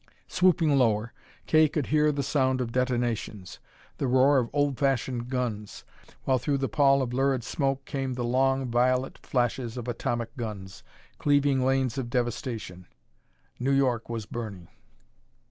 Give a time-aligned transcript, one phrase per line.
[0.27, 1.13] Swooping lower,
[1.45, 3.59] Kay could hear the sound of detonations,
[3.99, 5.85] the roar of old fashioned guns,
[6.23, 10.81] while through the pall of lurid smoke came the long, violet flashes of atomic guns,
[11.19, 12.87] cleaving lanes of devastation.
[13.59, 14.69] New York was burning.